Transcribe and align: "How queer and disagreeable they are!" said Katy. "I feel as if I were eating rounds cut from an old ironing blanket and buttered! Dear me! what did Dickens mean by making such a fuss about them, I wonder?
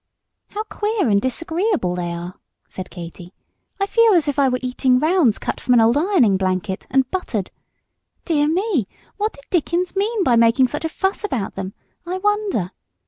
"How 0.47 0.63
queer 0.63 1.09
and 1.09 1.21
disagreeable 1.21 1.93
they 1.93 2.11
are!" 2.11 2.33
said 2.67 2.89
Katy. 2.89 3.35
"I 3.79 3.85
feel 3.85 4.13
as 4.15 4.27
if 4.27 4.39
I 4.39 4.49
were 4.49 4.57
eating 4.63 4.97
rounds 4.97 5.37
cut 5.37 5.59
from 5.61 5.75
an 5.75 5.79
old 5.79 5.95
ironing 5.95 6.37
blanket 6.37 6.87
and 6.89 7.07
buttered! 7.11 7.51
Dear 8.25 8.47
me! 8.47 8.87
what 9.17 9.33
did 9.33 9.43
Dickens 9.51 9.95
mean 9.95 10.23
by 10.23 10.35
making 10.37 10.69
such 10.69 10.85
a 10.85 10.89
fuss 10.89 11.23
about 11.23 11.53
them, 11.53 11.75
I 12.03 12.17
wonder? 12.17 12.71